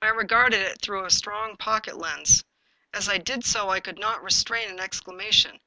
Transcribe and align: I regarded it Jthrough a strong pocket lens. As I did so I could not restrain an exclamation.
I 0.00 0.06
regarded 0.08 0.60
it 0.60 0.80
Jthrough 0.80 1.04
a 1.04 1.10
strong 1.10 1.58
pocket 1.58 1.98
lens. 1.98 2.42
As 2.94 3.06
I 3.06 3.18
did 3.18 3.44
so 3.44 3.68
I 3.68 3.78
could 3.80 3.98
not 3.98 4.22
restrain 4.24 4.70
an 4.70 4.80
exclamation. 4.80 5.60